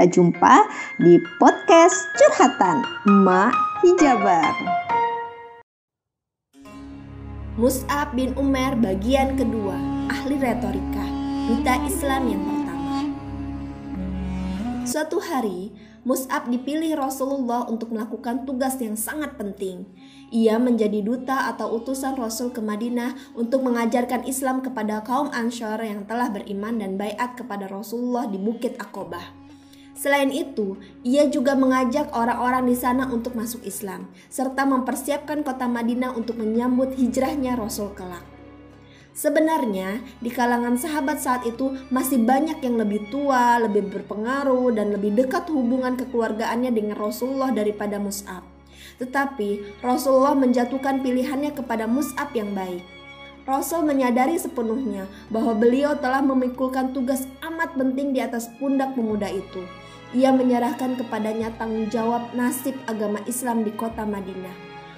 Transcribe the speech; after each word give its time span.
kita 0.00 0.16
jumpa 0.16 0.64
di 0.96 1.20
podcast 1.36 2.08
Curhatan 2.16 2.80
Emak 3.04 3.52
Hijabar. 3.84 4.48
Mus'ab 7.60 8.16
bin 8.16 8.32
Umar 8.40 8.80
bagian 8.80 9.36
kedua, 9.36 9.76
ahli 10.08 10.40
retorika, 10.40 11.04
duta 11.52 11.84
Islam 11.84 12.32
yang 12.32 12.40
pertama. 12.48 12.98
Suatu 14.88 15.20
hari, 15.20 15.68
Mus'ab 16.08 16.48
dipilih 16.48 16.96
Rasulullah 16.96 17.68
untuk 17.68 17.92
melakukan 17.92 18.48
tugas 18.48 18.80
yang 18.80 18.96
sangat 18.96 19.36
penting. 19.36 19.84
Ia 20.32 20.56
menjadi 20.56 21.04
duta 21.04 21.52
atau 21.52 21.76
utusan 21.76 22.16
Rasul 22.16 22.56
ke 22.56 22.64
Madinah 22.64 23.36
untuk 23.36 23.68
mengajarkan 23.68 24.24
Islam 24.24 24.64
kepada 24.64 25.04
kaum 25.04 25.28
Ansar 25.28 25.84
yang 25.84 26.08
telah 26.08 26.32
beriman 26.32 26.80
dan 26.80 26.96
bayat 26.96 27.36
kepada 27.36 27.68
Rasulullah 27.68 28.24
di 28.24 28.40
Bukit 28.40 28.80
Aqobah. 28.80 29.39
Selain 30.00 30.32
itu, 30.32 30.80
ia 31.04 31.28
juga 31.28 31.52
mengajak 31.52 32.16
orang-orang 32.16 32.64
di 32.64 32.72
sana 32.72 33.04
untuk 33.12 33.36
masuk 33.36 33.60
Islam, 33.68 34.08
serta 34.32 34.64
mempersiapkan 34.64 35.44
kota 35.44 35.68
Madinah 35.68 36.16
untuk 36.16 36.40
menyambut 36.40 36.96
hijrahnya 36.96 37.52
Rasul 37.52 37.92
kelak. 37.92 38.24
Sebenarnya, 39.12 40.00
di 40.24 40.32
kalangan 40.32 40.80
sahabat 40.80 41.20
saat 41.20 41.44
itu 41.44 41.76
masih 41.92 42.24
banyak 42.24 42.64
yang 42.64 42.80
lebih 42.80 43.12
tua, 43.12 43.60
lebih 43.60 43.92
berpengaruh, 43.92 44.72
dan 44.72 44.96
lebih 44.96 45.12
dekat 45.12 45.52
hubungan 45.52 46.00
kekeluargaannya 46.00 46.72
dengan 46.72 46.96
Rasulullah 46.96 47.52
daripada 47.52 48.00
Mus'ab. 48.00 48.40
Tetapi, 48.96 49.84
Rasulullah 49.84 50.32
menjatuhkan 50.32 51.04
pilihannya 51.04 51.52
kepada 51.52 51.84
Mus'ab 51.84 52.32
yang 52.32 52.56
baik. 52.56 52.80
Rasul 53.44 53.84
menyadari 53.84 54.40
sepenuhnya 54.40 55.04
bahwa 55.28 55.52
beliau 55.52 55.92
telah 56.00 56.24
memikulkan 56.24 56.96
tugas 56.96 57.28
amat 57.44 57.76
penting 57.76 58.16
di 58.16 58.24
atas 58.24 58.48
pundak 58.56 58.96
pemuda 58.96 59.28
itu. 59.28 59.60
Ia 60.10 60.34
menyerahkan 60.34 60.98
kepadanya 60.98 61.54
tanggung 61.54 61.86
jawab 61.86 62.34
nasib 62.34 62.74
agama 62.90 63.22
Islam 63.30 63.62
di 63.62 63.70
kota 63.70 64.02
Madinah. 64.02 64.50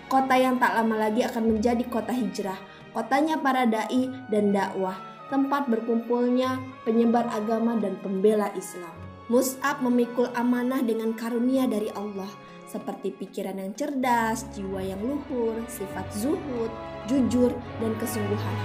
Kota 0.08 0.40
yang 0.40 0.56
tak 0.56 0.72
lama 0.72 1.08
lagi 1.08 1.20
akan 1.20 1.52
menjadi 1.52 1.84
kota 1.84 2.16
hijrah, 2.16 2.56
kotanya 2.96 3.36
para 3.36 3.68
dai 3.68 4.08
dan 4.32 4.56
dakwah, 4.56 4.96
tempat 5.28 5.68
berkumpulnya 5.68 6.56
penyebar 6.88 7.28
agama 7.28 7.76
dan 7.76 8.00
pembela 8.00 8.48
Islam. 8.56 8.92
Mus'ab 9.28 9.84
memikul 9.84 10.32
amanah 10.32 10.80
dengan 10.80 11.12
karunia 11.12 11.68
dari 11.68 11.92
Allah, 11.92 12.28
seperti 12.64 13.12
pikiran 13.12 13.60
yang 13.60 13.76
cerdas, 13.76 14.48
jiwa 14.56 14.80
yang 14.80 15.00
luhur, 15.04 15.60
sifat 15.68 16.08
zuhud, 16.16 16.72
jujur, 17.04 17.52
dan 17.84 17.92
kesungguhan. 18.00 18.58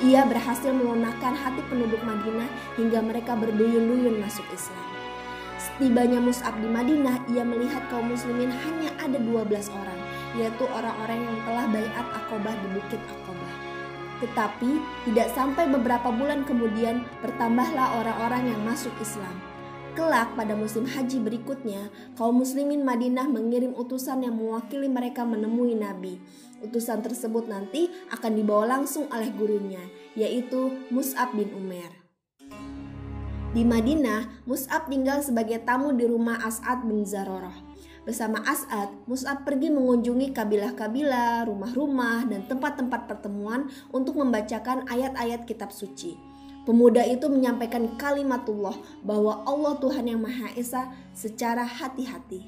Ia 0.00 0.24
berhasil 0.24 0.72
melunakkan 0.72 1.36
hati 1.36 1.60
penduduk 1.68 2.00
Madinah 2.08 2.48
hingga 2.80 3.04
mereka 3.04 3.36
berduyun-duyun 3.36 4.16
masuk 4.16 4.48
Islam. 4.48 4.97
Setibanya 5.78 6.18
Mus'ab 6.18 6.58
di 6.58 6.66
Madinah, 6.66 7.22
ia 7.30 7.46
melihat 7.46 7.86
kaum 7.86 8.10
muslimin 8.10 8.50
hanya 8.50 8.90
ada 8.98 9.14
12 9.14 9.46
orang, 9.70 10.00
yaitu 10.34 10.66
orang-orang 10.66 11.22
yang 11.22 11.38
telah 11.46 11.70
bayat 11.70 12.06
akobah 12.18 12.50
di 12.50 12.68
Bukit 12.74 12.98
Akobah. 13.06 13.54
Tetapi 14.18 14.70
tidak 15.06 15.30
sampai 15.38 15.70
beberapa 15.70 16.10
bulan 16.10 16.42
kemudian 16.42 17.06
bertambahlah 17.22 17.94
orang-orang 17.94 18.50
yang 18.50 18.60
masuk 18.66 18.90
Islam. 18.98 19.38
Kelak 19.94 20.34
pada 20.34 20.58
musim 20.58 20.82
haji 20.82 21.22
berikutnya, 21.22 21.94
kaum 22.18 22.42
muslimin 22.42 22.82
Madinah 22.82 23.30
mengirim 23.30 23.70
utusan 23.78 24.26
yang 24.26 24.34
mewakili 24.34 24.90
mereka 24.90 25.22
menemui 25.22 25.78
Nabi. 25.78 26.18
Utusan 26.58 27.06
tersebut 27.06 27.46
nanti 27.46 27.86
akan 28.10 28.34
dibawa 28.34 28.82
langsung 28.82 29.06
oleh 29.14 29.30
gurunya, 29.30 29.86
yaitu 30.18 30.74
Mus'ab 30.90 31.38
bin 31.38 31.54
Umar. 31.54 31.97
Di 33.48 33.64
Madinah, 33.64 34.44
Mus'ab 34.44 34.92
tinggal 34.92 35.24
sebagai 35.24 35.56
tamu 35.64 35.96
di 35.96 36.04
rumah 36.04 36.36
As'ad 36.44 36.84
bin 36.84 37.08
Zaroroh. 37.08 37.56
Bersama 38.04 38.44
As'ad, 38.44 38.92
Mus'ab 39.08 39.48
pergi 39.48 39.72
mengunjungi 39.72 40.36
kabilah-kabilah, 40.36 41.48
rumah-rumah, 41.48 42.28
dan 42.28 42.44
tempat-tempat 42.44 43.08
pertemuan 43.08 43.72
untuk 43.88 44.20
membacakan 44.20 44.84
ayat-ayat 44.92 45.48
kitab 45.48 45.72
suci. 45.72 46.20
Pemuda 46.68 47.00
itu 47.08 47.32
menyampaikan 47.32 47.96
kalimatullah 47.96 48.76
bahwa 49.00 49.40
Allah 49.48 49.80
Tuhan 49.80 50.12
yang 50.12 50.20
Maha 50.20 50.52
Esa 50.52 50.92
secara 51.16 51.64
hati-hati. 51.64 52.44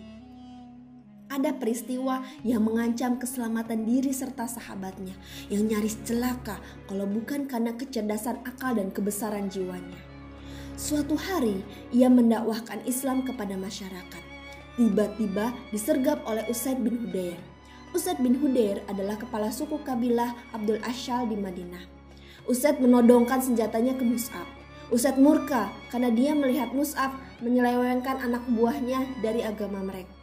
Ada 1.32 1.56
peristiwa 1.56 2.20
yang 2.44 2.60
mengancam 2.68 3.16
keselamatan 3.16 3.88
diri 3.88 4.12
serta 4.12 4.44
sahabatnya 4.44 5.16
yang 5.48 5.64
nyaris 5.64 5.96
celaka 6.04 6.60
kalau 6.84 7.08
bukan 7.08 7.48
karena 7.48 7.72
kecerdasan 7.72 8.44
akal 8.44 8.76
dan 8.76 8.92
kebesaran 8.92 9.48
jiwanya. 9.48 10.09
Suatu 10.80 11.12
hari 11.12 11.60
ia 11.92 12.08
mendakwahkan 12.08 12.80
Islam 12.88 13.20
kepada 13.20 13.52
masyarakat. 13.52 14.24
Tiba-tiba 14.80 15.52
disergap 15.68 16.24
oleh 16.24 16.40
Usaid 16.48 16.80
bin 16.80 16.96
Hudair. 17.04 17.36
Usaid 17.92 18.16
bin 18.24 18.40
Hudair 18.40 18.80
adalah 18.88 19.20
kepala 19.20 19.52
suku 19.52 19.76
kabilah 19.84 20.32
Abdul 20.56 20.80
Ashal 20.80 21.28
di 21.28 21.36
Madinah. 21.36 21.84
Usaid 22.48 22.80
menodongkan 22.80 23.44
senjatanya 23.44 23.92
ke 23.92 24.08
Mus'ab. 24.08 24.48
Usaid 24.88 25.20
murka 25.20 25.68
karena 25.92 26.08
dia 26.08 26.32
melihat 26.32 26.72
Mus'ab 26.72 27.12
menyelewengkan 27.44 28.16
anak 28.16 28.40
buahnya 28.48 29.04
dari 29.20 29.44
agama 29.44 29.84
mereka. 29.84 30.16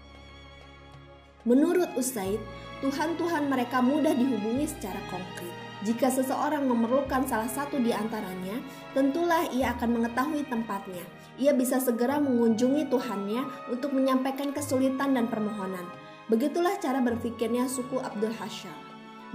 Menurut 1.46 1.94
Usaid, 1.94 2.42
Tuhan-Tuhan 2.82 3.46
mereka 3.46 3.78
mudah 3.86 4.18
dihubungi 4.18 4.66
secara 4.66 4.98
konkret. 5.14 5.67
Jika 5.86 6.10
seseorang 6.10 6.66
memerlukan 6.66 7.30
salah 7.30 7.46
satu 7.46 7.78
di 7.78 7.94
antaranya, 7.94 8.58
tentulah 8.98 9.46
ia 9.54 9.78
akan 9.78 10.02
mengetahui 10.02 10.50
tempatnya. 10.50 11.06
Ia 11.38 11.54
bisa 11.54 11.78
segera 11.78 12.18
mengunjungi 12.18 12.90
Tuhannya 12.90 13.70
untuk 13.70 13.94
menyampaikan 13.94 14.50
kesulitan 14.58 15.14
dan 15.14 15.30
permohonan. 15.30 15.86
Begitulah 16.34 16.82
cara 16.82 16.98
berpikirnya 16.98 17.70
suku 17.70 18.02
Abdul 18.02 18.34
Hasham. 18.34 18.74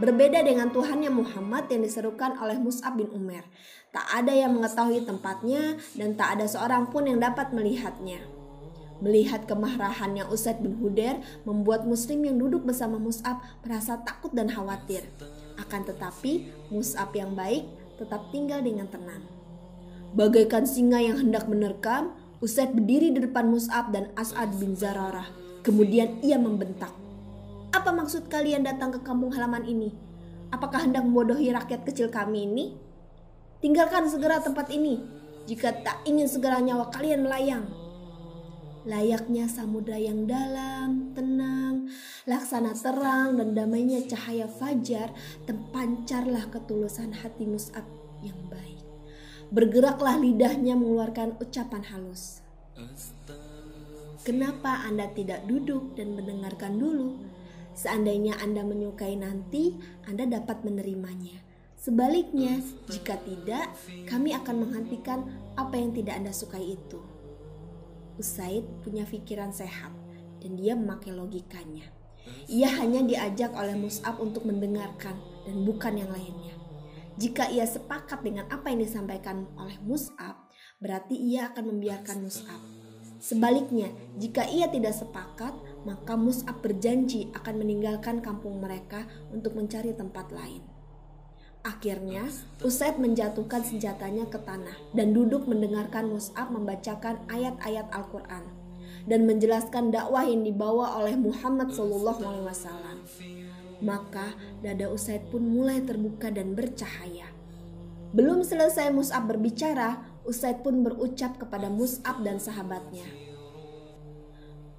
Berbeda 0.02 0.42
dengan 0.42 0.72
Tuhannya 0.74 1.14
Muhammad 1.14 1.70
yang 1.70 1.86
diserukan 1.86 2.34
oleh 2.42 2.58
Mus'ab 2.58 2.98
bin 2.98 3.12
Umar. 3.14 3.46
Tak 3.94 4.08
ada 4.10 4.34
yang 4.34 4.56
mengetahui 4.56 5.06
tempatnya 5.06 5.78
dan 5.94 6.18
tak 6.18 6.40
ada 6.40 6.50
seorang 6.50 6.90
pun 6.90 7.06
yang 7.06 7.22
dapat 7.22 7.54
melihatnya. 7.54 8.18
Melihat 8.98 9.46
kemarahannya 9.46 10.26
Usaid 10.26 10.58
bin 10.58 10.80
Hudair 10.80 11.22
membuat 11.46 11.86
muslim 11.86 12.24
yang 12.24 12.40
duduk 12.40 12.66
bersama 12.66 12.98
Mus'ab 12.98 13.44
merasa 13.62 14.00
takut 14.02 14.32
dan 14.34 14.50
khawatir. 14.50 15.06
Akan 15.60 15.84
tetapi 15.84 16.52
Mus'ab 16.72 17.12
yang 17.16 17.36
baik 17.36 17.68
tetap 18.00 18.28
tinggal 18.32 18.60
dengan 18.64 18.88
tenang. 18.88 19.24
Bagaikan 20.12 20.68
singa 20.68 21.00
yang 21.00 21.16
hendak 21.16 21.48
menerkam, 21.48 22.12
Usaid 22.42 22.74
berdiri 22.74 23.14
di 23.14 23.22
depan 23.22 23.46
Mus'ab 23.46 23.94
dan 23.94 24.10
As'ad 24.18 24.58
bin 24.58 24.74
Zararah. 24.74 25.30
Kemudian 25.62 26.18
ia 26.26 26.34
membentak. 26.36 26.90
Apa 27.70 27.94
maksud 27.94 28.26
kalian 28.26 28.66
datang 28.66 28.90
ke 28.90 29.00
kampung 29.06 29.30
halaman 29.30 29.62
ini? 29.62 29.94
Apakah 30.50 30.84
hendak 30.84 31.06
membodohi 31.06 31.54
rakyat 31.54 31.86
kecil 31.86 32.10
kami 32.10 32.44
ini? 32.44 32.64
Tinggalkan 33.62 34.10
segera 34.10 34.42
tempat 34.42 34.74
ini, 34.74 34.98
jika 35.46 35.70
tak 35.86 36.02
ingin 36.02 36.26
segera 36.26 36.58
nyawa 36.58 36.90
kalian 36.90 37.22
melayang. 37.22 37.64
Layaknya 38.82 39.46
samudra 39.46 39.94
yang 39.94 40.26
dalam, 40.26 41.14
tenang, 41.14 41.61
laksana 42.26 42.70
terang 42.76 43.38
dan 43.38 43.54
damainya 43.54 44.06
cahaya 44.06 44.46
fajar, 44.46 45.10
terpancarlah 45.48 46.46
ketulusan 46.54 47.10
hati 47.10 47.48
Mus'ab 47.48 47.86
yang 48.22 48.38
baik. 48.46 48.82
Bergeraklah 49.50 50.16
lidahnya 50.16 50.78
mengeluarkan 50.78 51.36
ucapan 51.42 51.82
halus. 51.90 52.40
Kenapa 54.22 54.86
Anda 54.86 55.10
tidak 55.10 55.50
duduk 55.50 55.98
dan 55.98 56.14
mendengarkan 56.14 56.78
dulu? 56.78 57.18
Seandainya 57.74 58.38
Anda 58.38 58.62
menyukai 58.62 59.18
nanti, 59.18 59.74
Anda 60.06 60.30
dapat 60.30 60.62
menerimanya. 60.62 61.42
Sebaliknya, 61.74 62.62
jika 62.86 63.18
tidak, 63.26 63.74
kami 64.06 64.30
akan 64.30 64.62
menghentikan 64.62 65.26
apa 65.58 65.74
yang 65.74 65.90
tidak 65.90 66.22
Anda 66.22 66.30
sukai 66.30 66.78
itu. 66.78 67.02
Usaid 68.22 68.62
punya 68.86 69.02
pikiran 69.02 69.50
sehat 69.50 69.90
dan 70.38 70.54
dia 70.54 70.78
memakai 70.78 71.10
logikanya. 71.10 72.01
Ia 72.46 72.70
hanya 72.82 73.02
diajak 73.02 73.54
oleh 73.54 73.74
Mus'ab 73.74 74.18
untuk 74.22 74.46
mendengarkan 74.46 75.18
dan 75.46 75.56
bukan 75.66 75.98
yang 75.98 76.10
lainnya. 76.10 76.54
Jika 77.20 77.52
ia 77.52 77.68
sepakat 77.68 78.24
dengan 78.24 78.48
apa 78.48 78.72
yang 78.72 78.80
disampaikan 78.80 79.44
oleh 79.60 79.76
Mus'ab, 79.84 80.48
berarti 80.80 81.14
ia 81.14 81.52
akan 81.52 81.76
membiarkan 81.76 82.24
Mus'ab. 82.24 82.60
Sebaliknya, 83.22 83.94
jika 84.18 84.42
ia 84.50 84.66
tidak 84.66 84.98
sepakat, 84.98 85.54
maka 85.86 86.18
Mus'ab 86.18 86.58
berjanji 86.58 87.30
akan 87.36 87.62
meninggalkan 87.62 88.18
kampung 88.18 88.58
mereka 88.58 89.06
untuk 89.30 89.54
mencari 89.54 89.94
tempat 89.94 90.32
lain. 90.34 90.64
Akhirnya, 91.62 92.26
Usaid 92.66 92.98
menjatuhkan 92.98 93.62
senjatanya 93.62 94.26
ke 94.26 94.42
tanah 94.42 94.74
dan 94.98 95.14
duduk 95.14 95.46
mendengarkan 95.46 96.10
Mus'ab 96.10 96.50
membacakan 96.50 97.22
ayat-ayat 97.30 97.86
Al-Quran 97.94 98.61
dan 99.06 99.26
menjelaskan 99.26 99.90
dakwah 99.90 100.26
yang 100.26 100.46
dibawa 100.46 100.98
oleh 101.02 101.18
Muhammad 101.18 101.74
SAW. 101.74 102.14
Maka 103.82 104.38
dada 104.62 104.86
Usaid 104.94 105.26
pun 105.30 105.42
mulai 105.42 105.82
terbuka 105.82 106.30
dan 106.30 106.54
bercahaya. 106.54 107.26
Belum 108.12 108.44
selesai 108.44 108.92
Mus'ab 108.94 109.26
berbicara, 109.26 110.04
Usaid 110.22 110.62
pun 110.62 110.86
berucap 110.86 111.40
kepada 111.40 111.66
Mus'ab 111.66 112.22
dan 112.22 112.38
sahabatnya. 112.38 113.08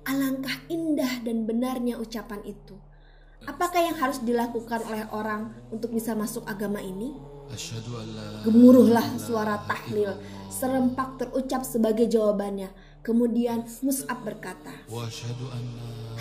Alangkah 0.07 0.55
indah 0.71 1.23
dan 1.23 1.43
benarnya 1.43 1.99
ucapan 1.99 2.43
itu. 2.47 2.75
Apakah 3.43 3.91
yang 3.91 3.97
harus 3.99 4.23
dilakukan 4.23 4.87
oleh 4.87 5.03
orang 5.11 5.51
untuk 5.67 5.91
bisa 5.91 6.15
masuk 6.15 6.47
agama 6.47 6.79
ini? 6.79 7.11
Gemuruhlah 8.47 9.19
suara 9.19 9.59
tahlil, 9.67 10.15
serempak 10.47 11.19
terucap 11.19 11.67
sebagai 11.67 12.07
jawabannya. 12.07 12.71
Kemudian 13.03 13.67
Mus'ab 13.83 14.23
berkata, 14.23 14.71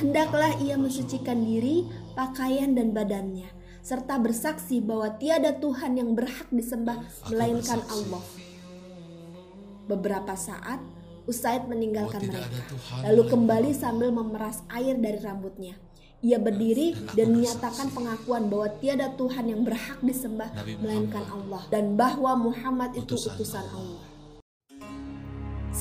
Hendaklah 0.02 0.58
ia 0.58 0.75
mensucikan 0.75 1.38
diri, 1.38 1.87
pakaian 2.19 2.75
dan 2.75 2.90
badannya, 2.90 3.46
serta 3.87 4.19
bersaksi 4.19 4.82
bahwa 4.82 5.14
tiada 5.14 5.55
Tuhan 5.62 5.94
yang 5.94 6.19
berhak 6.19 6.50
disembah 6.50 6.99
melainkan 7.31 7.79
Allah. 7.87 8.23
Beberapa 9.87 10.34
saat, 10.34 10.82
Usaid 11.23 11.70
meninggalkan 11.70 12.26
mereka, 12.26 12.58
lalu 13.06 13.31
kembali 13.31 13.70
sambil 13.79 14.11
memeras 14.11 14.67
air 14.75 14.99
dari 14.99 15.23
rambutnya. 15.23 15.79
Ia 16.19 16.38
berdiri 16.38 16.99
dan 17.14 17.31
menyatakan 17.31 17.94
pengakuan 17.94 18.50
bahwa 18.50 18.75
tiada 18.82 19.11
Tuhan 19.14 19.46
yang 19.46 19.62
berhak 19.62 20.02
disembah 20.02 20.50
melainkan 20.82 21.23
Allah 21.31 21.62
dan 21.70 21.94
bahwa 21.94 22.34
Muhammad 22.34 22.99
itu 22.99 23.14
utusan 23.14 23.67
Allah. 23.70 24.12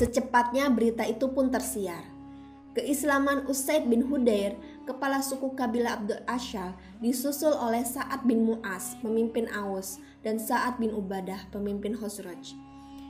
Secepatnya 0.01 0.74
berita 0.74 1.06
itu 1.06 1.30
pun 1.30 1.53
tersiar. 1.53 2.01
Keislaman 2.74 3.45
Usaid 3.45 3.86
bin 3.86 4.09
Hudair, 4.09 4.57
kepala 4.89 5.21
suku 5.21 5.53
kabilah 5.53 6.01
Abdul 6.01 6.25
Ashal, 6.25 6.74
disusul 6.98 7.53
oleh 7.53 7.86
Sa'ad 7.86 8.25
bin 8.25 8.42
Mu'az, 8.50 8.98
pemimpin 9.06 9.45
Aus, 9.53 10.01
dan 10.25 10.42
Sa'ad 10.42 10.81
bin 10.81 10.89
Ubadah, 10.89 11.45
pemimpin 11.53 11.94
Khosraj. 11.94 12.57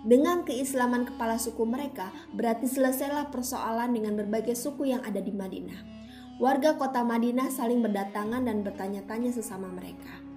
Dengan 0.03 0.43
keislaman 0.43 1.07
kepala 1.07 1.39
suku 1.39 1.63
mereka, 1.63 2.11
berarti 2.35 2.67
selesailah 2.67 3.31
persoalan 3.31 3.95
dengan 3.95 4.19
berbagai 4.19 4.59
suku 4.59 4.91
yang 4.91 4.99
ada 5.07 5.23
di 5.23 5.31
Madinah 5.31 6.01
warga 6.41 6.73
kota 6.73 7.05
Madinah 7.05 7.53
saling 7.53 7.85
berdatangan 7.85 8.41
dan 8.41 8.65
bertanya-tanya 8.65 9.29
sesama 9.29 9.69
mereka. 9.69 10.31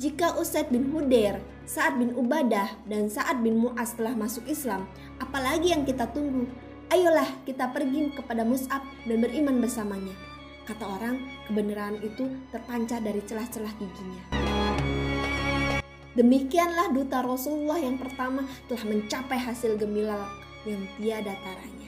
Jika 0.00 0.32
Usaid 0.40 0.72
bin 0.72 0.88
Hudair, 0.96 1.44
Sa'ad 1.68 2.00
bin 2.00 2.16
Ubadah, 2.16 2.72
dan 2.88 3.12
Sa'ad 3.12 3.44
bin 3.44 3.60
Mu'az 3.60 4.00
telah 4.00 4.16
masuk 4.16 4.48
Islam, 4.48 4.88
apalagi 5.20 5.76
yang 5.76 5.84
kita 5.84 6.08
tunggu? 6.08 6.48
Ayolah 6.88 7.28
kita 7.44 7.68
pergi 7.68 8.08
kepada 8.16 8.40
Mus'ab 8.40 8.80
dan 9.04 9.20
beriman 9.20 9.60
bersamanya. 9.60 10.16
Kata 10.64 10.88
orang, 10.88 11.20
kebenaran 11.44 12.00
itu 12.00 12.32
terpancar 12.48 13.04
dari 13.04 13.20
celah-celah 13.28 13.76
giginya. 13.76 14.24
Demikianlah 16.16 16.96
duta 16.96 17.20
Rasulullah 17.20 17.76
yang 17.76 18.00
pertama 18.00 18.48
telah 18.72 18.84
mencapai 18.88 19.36
hasil 19.36 19.76
gemilang 19.76 20.24
yang 20.64 20.80
tiada 20.96 21.36
taranya. 21.44 21.79